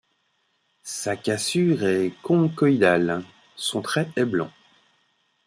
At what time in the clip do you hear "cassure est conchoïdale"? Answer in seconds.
1.15-3.23